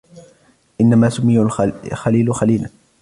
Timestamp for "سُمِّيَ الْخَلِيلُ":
1.09-2.33